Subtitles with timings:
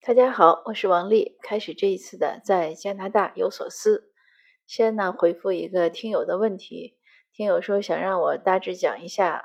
[0.00, 1.36] 大家好，我是王丽。
[1.42, 4.12] 开始这一次的在加拿大有所思，
[4.64, 6.96] 先呢回复一个听友的问题。
[7.32, 9.44] 听友说想让我大致讲一下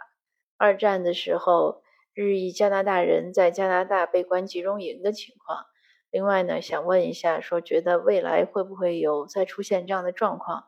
[0.55, 1.81] 二战的时候
[2.13, 5.65] 日裔加拿大人在加拿大被关集中营的情况。
[6.11, 10.65] 另外呢，想问一下，说觉得未来会不会有再出现这样的状况？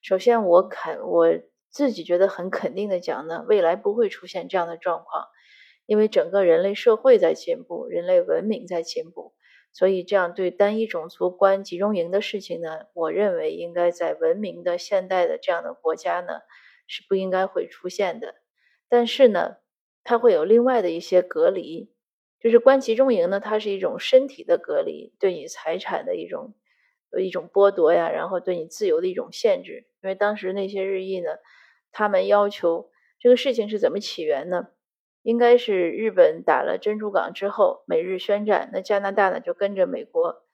[0.00, 1.28] 首先，我肯我
[1.70, 5.26] 自己觉得很肯定的讲呢，未来不会出现这样的状况。
[5.84, 9.25] 因为整个人类社会在进步，人类文明在进步，
[9.76, 16.40] 所以这样对单一种族关集中营的事情呢，我认为应该在文明的现代的这样的国家呢
[16.86, 18.36] 是不应该会出现的。
[18.88, 19.56] 但是呢，
[20.02, 21.92] 它会有另外的一些隔离，
[22.40, 26.54] 就是关集中营呢，它是一种身体的隔离，对你财产的一种
[27.20, 29.86] 一种剥夺呀，然后对你自由的一种限制。
[30.02, 31.28] 因为当时那些日裔呢，
[31.92, 34.68] 他们要求这个事情是怎么起源呢？
[35.26, 40.44] 应该是日本打了珍珠港之后，美日宣战，那加拿大呢就跟着美国，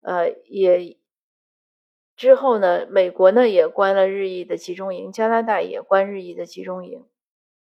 [0.00, 0.96] 呃，也
[2.16, 7.06] 之后呢，美国呢也关了日裔的集中营，加拿大也关日裔的集中营。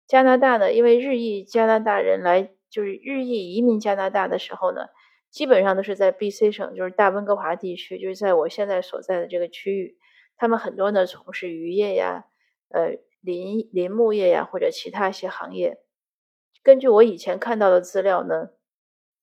[0.06, 4.86] 加拿大呢，因为日裔加拿大人来就是日裔移民加拿大的时候呢，
[5.30, 9.98] 基本上都是在 B.C 省，就是大温哥华地区，就是在我现在所在的这个区域，
[10.38, 12.24] 他们很多呢从事渔业呀、
[12.70, 15.76] 呃林林木业呀或者其他一些行业。
[16.62, 18.50] 根据我以前看到的资料呢，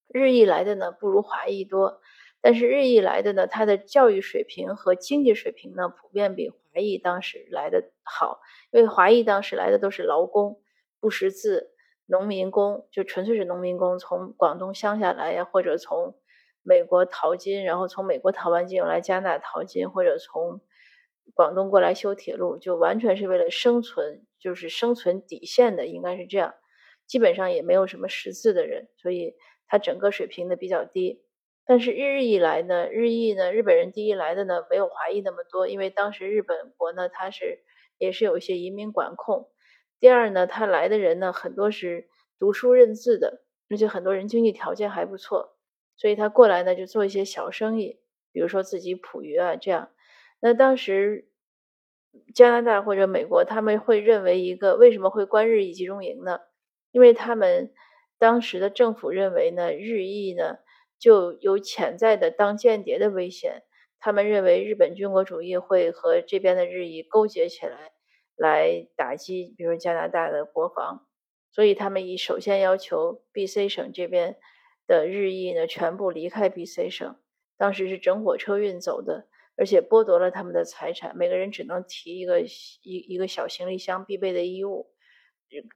[0.07, 2.02] 日裔来的呢不如华裔多，
[2.41, 8.41] 但是日裔来的呢，他的教育水平和经济水平呢，普遍比华裔当时来的好。
[8.71, 10.61] 因为华裔当时来的都是劳工，
[10.99, 11.71] 不识字，
[12.05, 16.15] 农民工，就纯粹是农民工，从广东乡下来呀，或者从
[16.63, 20.59] 美国淘金，然后从美国淘完金又来加拿大淘金，或者从
[21.33, 26.55] 广东过来修铁路，就完全是为了生存，就是生存底线的，应该是这样。
[27.08, 29.33] 基本上也没有什么识字的人，所以
[29.67, 31.23] 他整个水平呢比较低。
[31.66, 37.59] 但是日裔来呢，日裔呢，日本人第一来的呢没有华裔那么多，因为当时日本国呢它是
[37.97, 39.49] 也是有一些移民管控。
[39.99, 42.08] 第二呢，他来的人呢很多是
[42.39, 45.58] 读书认字的，而且很多人经济条件还不错，
[45.98, 47.99] 所以他过来呢就做一些小生意，
[48.32, 49.89] 比如说自己捕鱼啊这样。
[50.39, 51.27] 那当时
[52.33, 56.39] 加拿大或者美国他们会认为一个为什么会关日裔集中营呢？
[56.92, 57.73] 因为他们
[58.17, 60.58] 当时的政府认为呢，日裔呢
[60.99, 63.64] 就有潜在的当间谍的危险。
[63.99, 67.92] 他们认为日本军国主义会和这边的日裔勾结起来，
[68.36, 71.08] 来打击，比如加拿大的国防。
[71.52, 74.37] 所以他们以首先要求 B.C 省这边
[74.86, 77.15] 的日裔呢全部离开 B.C 省。
[77.58, 79.27] 当时是整火车运走的，
[79.58, 82.49] 而且剥夺了他们的财产，每个人只能提一个一
[82.83, 84.92] 一个小行李箱必备的衣物。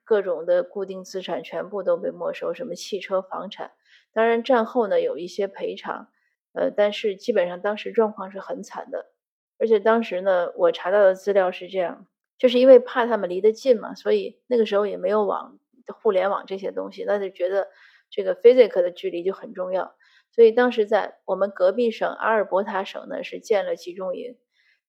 [0.04, 3.72] 各种的固定资产全部都被没收，什么汽车、房产。
[4.14, 6.10] 当然战后呢有一些赔偿，
[6.54, 9.12] 呃，但是基本上当时状况是很惨的。
[9.58, 15.60] 而且当时呢，我查到的资料是这样，就是因为怕他们离得近嘛，所以那个时候也没有网、
[16.02, 17.70] 互联网这些东西，那就觉得
[18.10, 19.96] 这个 physical 的距离就很重要。
[20.32, 24.38] 所以当时在我们隔壁省阿尔伯塔省呢，是建了集中营。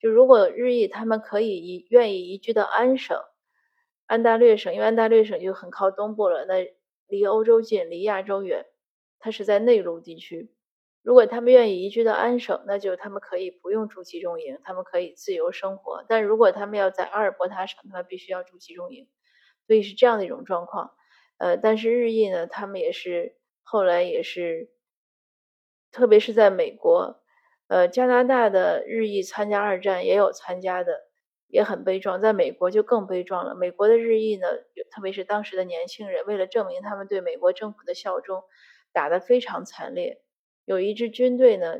[0.00, 3.16] 就如果日裔他们可以移愿意移居到安省。
[4.12, 6.70] 安大略省，因为安大略省就很靠东部了，那
[7.08, 8.66] 离欧洲近，离亚洲远，
[9.18, 10.52] 它是在内陆地区。
[11.02, 16.04] 如果他们愿意移居到安省，那就他们可以不用住集中营，他们可以自由生活。
[16.06, 19.08] 但如果他们要在阿尔伯塔省，他们必须要住集中营，
[19.66, 20.92] 所以是这样的一种状况。
[21.38, 24.68] 呃，但是日裔呢，他们也是后来也是，
[25.90, 27.22] 特别是在美国，
[27.68, 31.11] 呃，加拿大的日裔参加二战也有参加的。
[31.52, 33.54] 也很悲壮，在美国就更悲壮了。
[33.54, 34.46] 美国的日裔呢，
[34.90, 38.42] 特别是当时的年轻人，为了证明他们对美国政府的效忠，
[38.90, 40.22] 打得非常惨烈。
[40.64, 41.76] 有一支军队呢，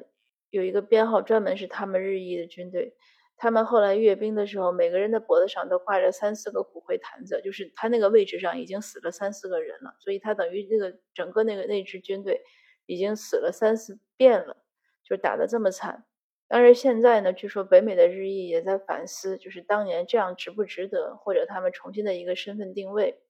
[0.51, 2.95] 有一个编号专门是他们日裔的军队。
[3.39, 12.43] 他们后来阅兵的时候，每个人的脖子上都挂着三四个骨灰坛子，就是他那个位置上已经死了三四个人了，所以他等于那个整个那个那支军队
[12.85, 14.59] 已经死了三四遍了，
[15.03, 16.05] 就打得这么惨。
[16.55, 23.23] 但是现在呢，据说北美的日裔也在反思，就是当年这样值不值得，或者他们重新的一个身份定位。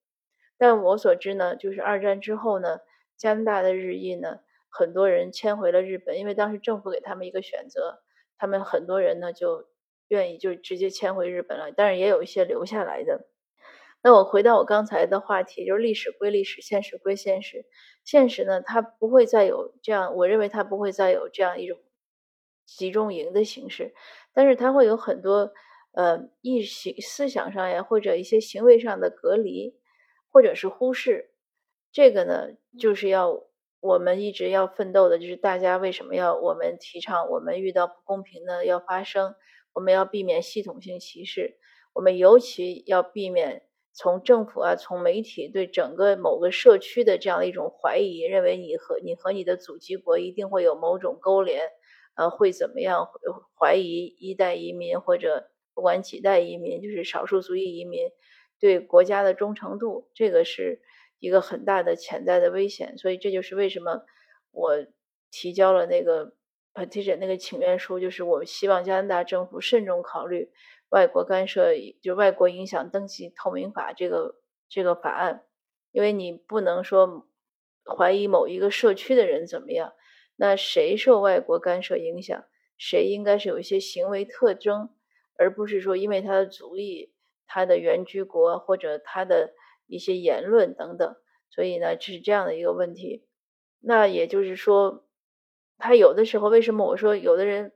[0.59, 2.81] 但我所知呢，就是二战之后呢，
[3.17, 8.03] 加拿大的日裔呢，很多人迁回了日本，因为当时政府给他们一个选择，
[8.39, 9.69] 他们很多人呢就
[10.09, 11.71] 愿意就直接迁回日本了。
[11.71, 13.29] 但是也有一些留下来的。
[14.03, 17.67] 那我回到我刚才的话题，就是历史归历史，现实归现实。
[18.05, 21.79] 现实呢，它不会再有这样，我认为它不会再有这样一种。
[22.65, 23.95] 集中营的形式，
[24.33, 25.53] 但是它会有很多
[25.93, 29.77] 呃意识思想上呀，或者一些行为上的隔离，
[30.31, 31.31] 或者是忽视。
[31.91, 33.45] 这个呢，就是要
[33.81, 39.35] 我们一直要奋斗的就是大家为什么要我们提倡我们遇到不公平的要发声，
[39.75, 41.59] 我们要避免系统性歧视，
[41.93, 51.69] 我们尤其要避免从政府啊从媒体对整个某个社区的这样的一种怀疑，认为你和你和你的祖籍国一定会有某种勾连，
[52.15, 53.09] 呃会怎么样
[53.59, 58.11] 怀疑一代移民或者不管几代移民就是少数族裔移民
[58.59, 60.83] 对国家的忠诚度，这个是。
[61.23, 64.03] 一个很大的潜在的危险，所以这就是为什么
[64.51, 64.85] 我
[65.31, 66.35] 提交了那个
[66.75, 70.51] petition 那个请愿书，就是我希望加拿大政府慎重考虑
[70.89, 74.35] 外国干涉，就外国影响登记透明法这个
[74.69, 75.45] 这个法案，
[75.93, 77.29] 因为你不能说
[77.85, 79.93] 怀疑某一个社区的人怎么样，
[80.37, 82.45] 那谁受外国干涉影响，
[82.77, 84.91] 谁应该是有一些行为特征，
[85.39, 87.13] 而不是说因为他的族裔、
[87.47, 89.53] 他的原居国或者他的。
[89.89, 91.17] 一些言论等等，
[91.51, 93.27] 所以呢，这是这样的一个问题。
[93.79, 95.05] 那也就是说，
[95.77, 97.75] 他有的时候为什么我说有的人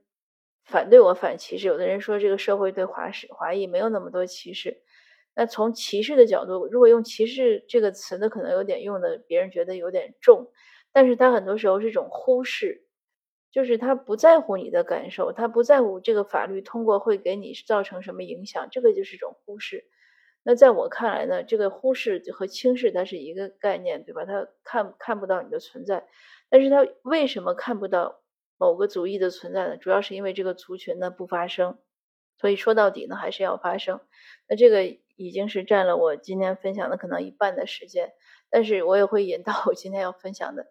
[0.64, 4.82] 反对我反歧视，有的人说这个社会对华史华裔没有那么多歧视。
[5.34, 10.50] 那从歧视的角度，如果用歧视这个词呢，可能有点用的，别人觉得有点重。
[10.96, 12.86] 但是他很多时候是一种忽视，
[13.50, 19.84] 就是他不在乎你的感受，他不在乎这个法律通过会给你造成什么影响，这个就是一种忽视。
[20.42, 24.24] 那在我看来呢，这个忽视和轻视它是一个概念，对吧？
[24.24, 26.06] 他看看不到你的存在，
[26.48, 28.22] 但是他为什么看不到
[28.56, 29.76] 某个族裔的存在呢？
[29.76, 31.76] 主要是因为这个族群呢不发声，
[32.38, 34.00] 所以说到底呢还是要发声。
[34.48, 34.82] 那这个
[35.16, 38.14] 已经是占了我今天分享的可能一半的时间，
[38.48, 40.66] 但是我也会引到我今天要分享的。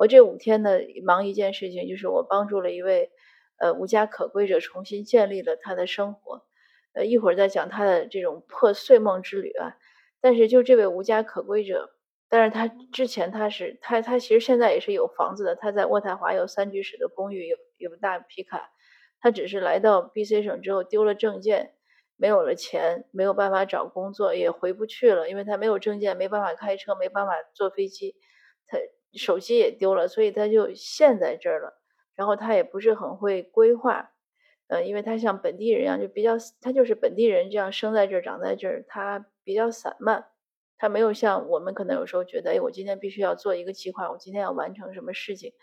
[0.00, 3.10] 我这五天呢忙一件事情，就是我帮助了一位
[3.58, 6.46] 呃无家可归者重新建立了他的生活。
[6.94, 9.76] 呃，一会儿再讲他的这种破碎梦之旅啊。
[10.22, 11.90] 但是就这位无家可归者，
[12.30, 18.70] 但是他之前他是他他其实现在也是有房子的，他在渥太华有三居室的公寓，有有大皮卡。
[19.20, 21.74] 他只是来到 BC 省之后丢了证件，
[22.16, 28.16] 没有了钱，没有办法找工作，也回不去了，因为他没有证件，没办法开车，没办法坐飞机，
[28.66, 28.78] 他
[29.14, 31.80] 手机也丢了，所以他就陷在这儿了。
[32.14, 34.12] 然后他也不是很会规划。
[34.68, 40.26] 呃，因为他像本地人一样，就比较他就是本地人这样生在这儿、长在这儿，他比较散漫，
[40.78, 45.54] 他没有像我们可能有时候觉得，哎，我今天必须要做一个计划，我今天要完成什么事情，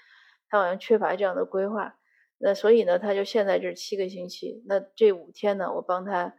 [0.50, 1.96] 他好像缺乏这样的规划。
[2.38, 6.36] 那所以呢，他就现在这七个星期，那这五天呢，我帮他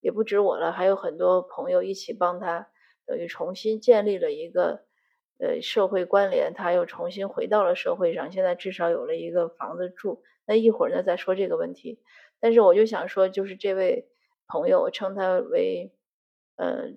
[0.00, 2.68] 也不止我了，还有很多朋友一起帮他，
[3.04, 4.84] 等于重新建立了一个
[5.42, 10.22] 呃社会关联，他又重新回到了社会上，现在至少有了一个房子住。
[10.46, 12.00] 那一会儿呢再说这个问题，
[12.40, 14.08] 但是我就想说，就是这位
[14.46, 15.92] 朋友，我称他为
[16.56, 16.92] 呃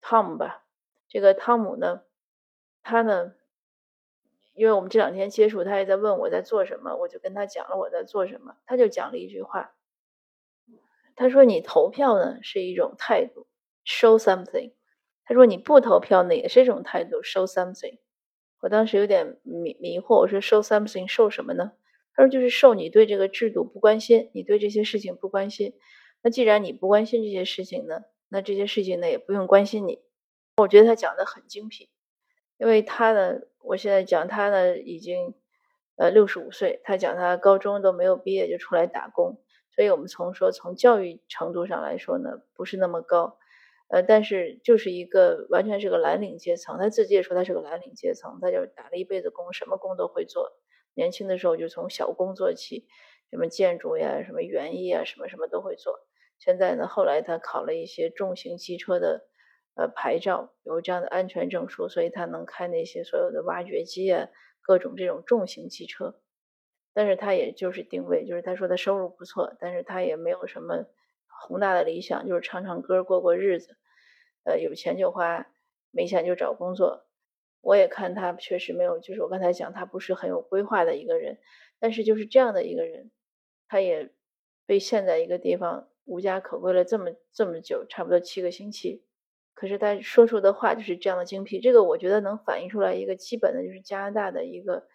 [0.00, 0.64] 汤姆吧。
[1.08, 2.02] 这个汤姆呢，
[2.82, 3.34] 他呢，
[4.54, 8.56] 因为我们这两天接触，他也在问我在做什么，我就跟他讲了我在做什么。
[8.66, 9.74] 他就讲了一句话，
[11.14, 13.46] 他说：“你投票呢是一种态度
[13.84, 14.72] ，show something。”
[15.24, 17.98] 他说：“你不投票呢也是一种态度，show something。”
[18.60, 21.72] 我当时有点迷迷惑，我说：“show something，受什么呢？”
[22.14, 25.74] 他说：“就是受你对这个制度不关心，你对这些事情不关心。
[26.22, 30.00] 那既然你不关心这些事情呢，那这些事情呢也不用关心你。”
[30.58, 31.88] 我觉得他讲的很精辟，
[32.58, 35.34] 因为他呢，我现在讲他呢已经
[35.96, 39.40] 呃六十五岁，他讲他高中都没有毕业就出来打工，
[39.74, 43.38] 所以我们从说从教育程度上来说呢，不是那么高，
[43.92, 46.78] 呃，但是就是一个完全是个蓝领阶层。
[46.78, 50.50] 他自己也说他是个蓝领阶层，他就打了一辈子工，什么工都会做。
[50.94, 52.86] 年轻的时候就从小工做起，
[53.30, 56.00] 什么建筑呀、什么园艺啊、什么什么都会做。
[56.38, 59.26] 现在呢，后来他考了一些重型机车的
[59.74, 64.28] 呃牌照，有这样的安全证书，所以他能开那些所有的挖掘机啊，
[64.62, 66.18] 各种这种重型机车。
[66.94, 70.86] 但是他也就是定位，就是他说他收入不错，但是他也没有什么
[71.26, 73.76] 宏大的理想，就是唱唱歌过过日子。
[74.44, 75.46] 呃，有钱就花，
[75.90, 77.06] 没钱就找工作。
[77.60, 81.38] 我也看他确实没有，就是我刚才讲他不是很有规划的一个人，
[81.78, 83.10] 但是就是这样的一个人，
[83.68, 84.10] 他也
[84.66, 89.04] 被陷在一个地方无家可归了这么这么久，差不多七个星期。
[89.54, 94.88] 可是他说出的话就是这样的精辟，这个我觉得能反映出来一个基本的，就是加拿大的一个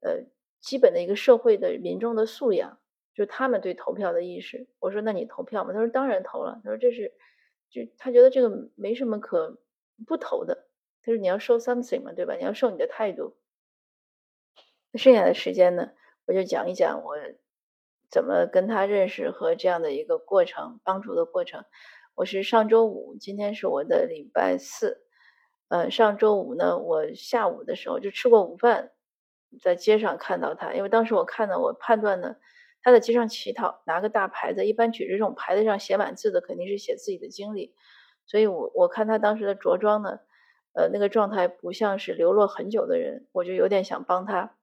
[0.00, 0.24] 呃
[0.60, 2.80] 基本的一个社会的民众的素养，
[3.14, 4.66] 就是他们对投票的意识。
[4.80, 5.72] 我说那你投票吗？
[5.72, 6.60] 他说当然投了。
[6.64, 7.12] 他说这是
[7.72, 9.58] 就他觉得这个没什么可
[10.06, 10.68] 不投的。
[11.02, 12.34] 他说：“你要 show something 嘛，对吧？
[12.34, 13.36] 你要 show 你的态度。
[14.92, 15.90] 那剩下的时间呢，
[16.26, 17.16] 我就讲一讲我
[18.10, 21.64] 怎么跟他认识和这样的一个过程，帮助的过程。
[22.14, 25.02] 我是上周五，今天是我的礼拜四。
[25.68, 28.92] 呃，上周五呢，我下午的时候就吃过午饭，
[29.62, 32.36] 在街上看到他，因为当时我看到，我判断呢，
[32.82, 37.74] 他在街上乞讨，拿个大牌子，一般举着这种牌子上写满字的，肯定是写自己的经历，
[38.26, 40.18] 所以我我看他当时的着装呢，
[40.74, 44.56] 呃，那个状态不像是流落很久的人，我就有点想帮他，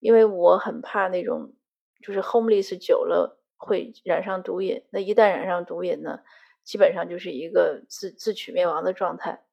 [0.00, 1.54] 因为我很怕那种
[2.02, 6.20] 就是 homeless 久了会染上毒瘾，那一旦染上毒瘾呢，
[6.64, 9.44] 基本上就是一个自自取灭亡的状态。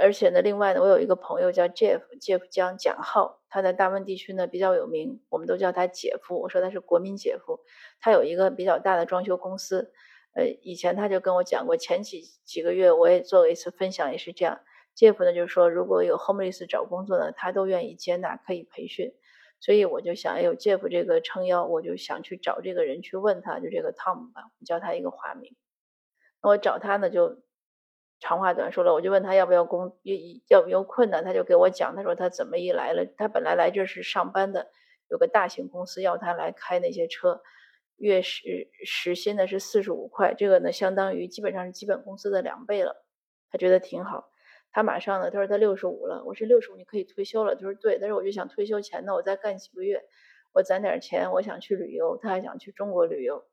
[0.00, 6.40] 而且呢，另外呢，我有一个朋友叫 Jeff，Jeff 江蒋浩，他在大温地区呢比较有名，我们都叫他姐夫。
[6.40, 7.58] 我说他是国民姐夫。
[8.00, 9.92] 他有一个比较大的装修公司，
[10.34, 14.60] 呃，以前他就跟我讲过，前几几个月我也做过一次分享，也是这样。
[14.96, 19.12] Jeff 呢就是说，如果有 homeless 找工作呢，他都愿意接纳，可以培训。
[19.58, 25.56] 所以我就想，哎，有 Jeff 这个撑腰，我就想去找这个人去问他，就这个 Tom 吧，我叫他一个化名。
[26.40, 27.40] 那我找他呢就。
[28.20, 29.96] 长话短说了，我就问他要不要工，
[30.48, 34.70] 要不要困难，他就给我讲，他说他怎么一来了，他本来来这是上班的，
[35.08, 37.40] 有个大型公司要他来开那些车，
[37.96, 43.04] 月时时薪呢是四十五块，这个呢相当于基本上是基本工资的两倍了，
[43.50, 44.30] 他觉得挺好。
[44.72, 50.02] 他马上呢，他说他六十五了，我说六十五你可以退休了，他说对，但是我就想退休前呢，我再干几个月，
[50.52, 53.46] 我攒点钱，我想去旅游，他还想去中国旅游，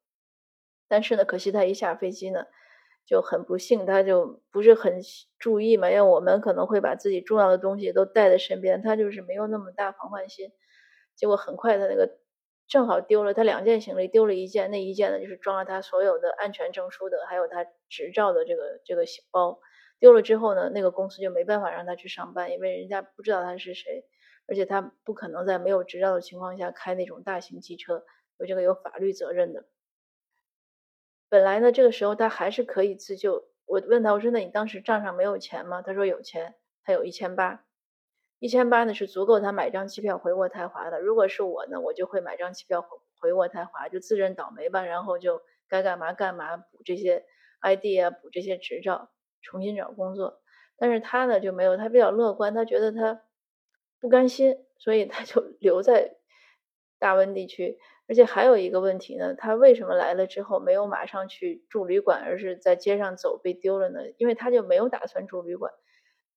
[0.87, 2.47] 但是呢，可惜他一下飞机呢。
[3.05, 4.99] 就很不幸，他就不是很
[5.37, 10.51] 注意嘛，因为我们可能会把自己重要的东西都带在身边，他就是没有那么大防范心。
[11.15, 12.17] 结果很快他那个
[12.67, 19.59] 正好丢了，他两件行李丢了一件，那一件呢就是装了他所有的安全证书的，还有他执照的这个这个包。
[19.97, 24.03] 丢了之后呢，那个公司就没办法让他去上班，因为人家不知道他是谁，
[24.47, 28.03] 而且他不可能在没有执照的情况下开那种大型机车，
[28.37, 29.63] 有这个有法律责任的。
[31.29, 33.47] 本来呢，这个时候他还是可以自救。
[33.65, 36.53] 我问他，我说：“那你当时账上没有钱吗？”他说：“有钱，
[36.83, 37.65] 他有一千八，
[38.39, 40.99] 一千八呢是足够他买张机票回渥太华的。
[41.01, 42.89] 如果是我呢，我就会买张机票回
[43.19, 47.25] 回渥太华，就自认倒霉吧，然后就该干嘛干嘛，补这些
[47.61, 49.09] ID 啊，补这些执照，
[49.41, 50.41] 重新找工作。
[50.77, 53.23] 但是他呢就没有，他比较乐观，他觉得他
[53.99, 56.17] 不甘心，所以他就 留在
[56.99, 63.99] 大温地区。”而且还有一个问题呢，他为什么来了之后没有马上去住旅馆，而是在街上走被丢了呢？
[64.17, 65.73] 因为他就没有打算住旅馆。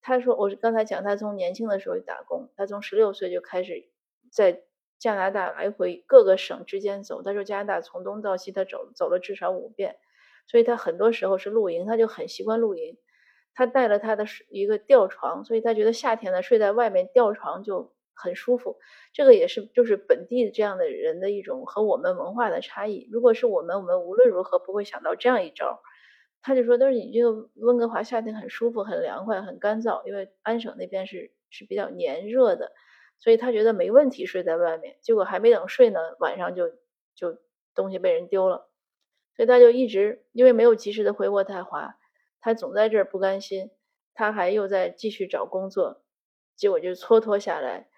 [0.01, 3.91] 他说：“我刚才讲，他从年轻的时候打工，他从十六岁就开始
[4.33, 4.63] 在
[4.99, 7.23] 加拿大来回各个省之间走。
[7.23, 9.97] 他说加拿大从东到西他走走了至少五遍，
[10.47, 12.97] 所以他很多时候是露营，他就很习惯露营。
[13.53, 18.79] 他带了他的一个吊床，所以他觉得夏天呢睡在外面吊床就。”很舒服，
[19.13, 23.09] 这个也是就是本地这样的人的一种和我们文化的差异。
[23.13, 25.81] 如果是我们，我们无论如何不会想到这样一招。
[26.41, 32.73] 他就说：“但是你这个温哥华夏天很舒服、很凉快、很干燥，因为安省那边是是比较炎热的，
[33.19, 34.97] 所以他觉得没问题睡在外面。
[35.01, 36.71] 结果还没等睡呢，晚上就
[37.17, 37.39] 就
[37.75, 38.69] 东西被人丢了，
[39.37, 41.97] 所以他就一直因为没有及时的回渥太华，
[42.41, 43.73] 他总在这儿不甘心，
[44.15, 46.03] 他还又在继续找工作，
[46.55, 47.89] 结果就蹉跎下来。”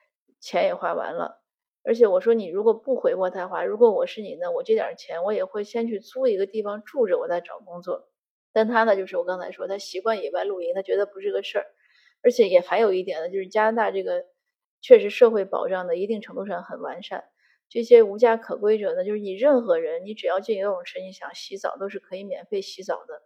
[0.40, 1.42] 钱也花完了，
[1.84, 8.08] 而且我说你如果不回渥太华，如果我是你呢，我这点钱我也会先去租一个地方住着，我再找工作。
[8.52, 11.66] 但他呢，就是我刚才说，他习惯野外露营，他觉得不是个事儿。
[12.22, 14.24] 而且也还有一点呢，就是加拿大这个
[14.82, 17.24] 确实社会保障的一定程度上很完善。
[17.68, 23.22] 这些无家可归者呢，就是你任何人，你只要进游泳池，你想洗澡都是可以免费洗澡的。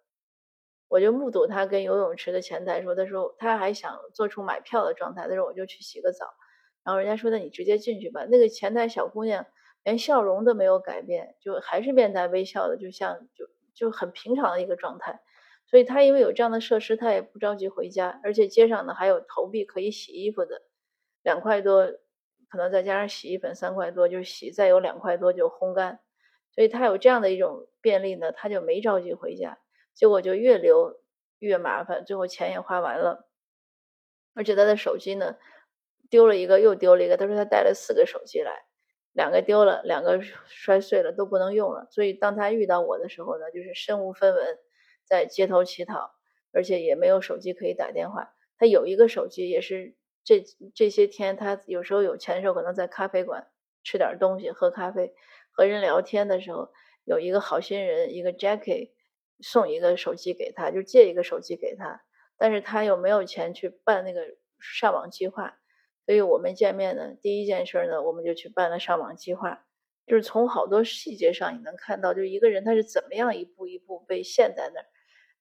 [0.89, 6.27] 我就目睹他跟游泳池的前台说，他说他还想做出买票的状态，他说我就去洗个澡。
[6.85, 9.47] 然后人家说：“那你直接进去吧。”那个前台小姑娘
[9.83, 15.21] 连笑容都没有改变，就还是面带微笑的，就像就就很平常的一个状态。
[15.67, 18.21] 所以她因为有这样的设施，她也不着急回家。
[18.23, 20.61] 而且街上呢还有投币可以洗衣服的，
[21.23, 21.87] 两块多，
[22.51, 26.01] 可能再加上洗衣粉三块多就洗，再有两块多就烘干。
[26.55, 29.59] 所以她有这样的一种便利呢，她就没着急回家。
[29.95, 31.01] 结果就越留
[31.39, 33.27] 越麻烦，最后钱也花完了，
[34.35, 35.37] 而且她的手机呢。
[36.15, 37.17] 丢了一个，又丢了一个。
[37.17, 38.63] 他说他带了四个手机来，
[39.15, 41.89] 两个丢了，两个摔碎了，都不能用了。
[41.91, 44.59] 所以当他遇到我的时候呢，就是身无分文，
[45.05, 46.15] 在街头乞讨，
[46.53, 48.33] 而且也没有手机可以打电话。
[48.57, 53.49] 他有一个手机，也是这这些天他有时候有钱的时候，可能在咖啡馆
[53.83, 55.13] 吃点东西，喝咖啡，
[55.51, 56.71] 和人聊天的时候，
[57.03, 58.93] 有一个好心人，一个 Jackie
[59.41, 62.03] 送一个手机给他，就借一个手机给他，
[62.39, 64.23] 但是他又没有钱去办那个
[64.61, 65.59] 上网计划。
[66.07, 69.65] 所以我们见面呢，第一件事呢，我们就去办了上网计划。
[70.07, 74.87] 就是从好多细节上，你能看到，就一个人他是怎么样一步一步被陷在那儿。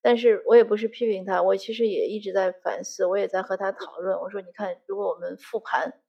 [0.02, 4.18] 但是我也不是批评他，我其实也一直在反思，我也在和他讨论。
[4.20, 6.00] 我说，你看，如果我们复盘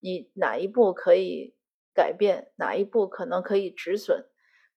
[0.00, 1.54] 你哪一步可以
[1.94, 4.26] 改变，哪一步可能可以止损。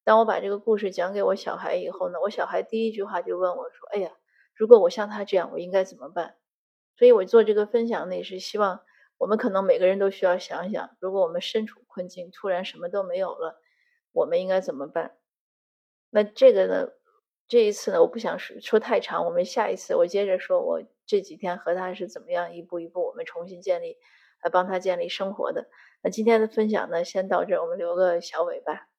[0.03, 4.11] 当我把这个故事讲给我小孩以后呢，我小孩第一句话就问我说：“哎呀，
[4.53, 6.35] 如果我像他这样，我应该怎么办？”
[6.97, 8.81] 所以，我做这个分享呢，也是希望
[9.23, 13.57] 我们可能每个人都需要想想，如果我们身处困境，突然什么都没有了，
[14.11, 15.15] 我们应该怎么办？
[16.09, 16.89] 那这个呢，
[17.47, 23.95] 这一次呢，我不想说说太长，我们下一次我接着说，我这几天和他是怎么样一步一步我们重新建立，
[24.43, 25.69] 来帮他建立生活的。
[26.03, 28.92] 那今天的分享呢，先到这，我们留个小尾巴。